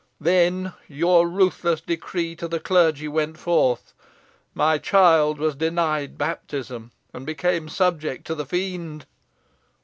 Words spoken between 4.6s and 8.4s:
child was denied baptism, and became subject to